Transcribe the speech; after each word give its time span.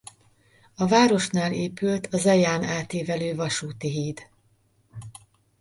A 0.75 0.87
városnál 0.87 1.53
épült 1.53 2.07
a 2.13 2.17
Zeján 2.17 2.63
átívelő 2.63 3.35
vasúti 3.35 3.89
híd. 3.89 4.29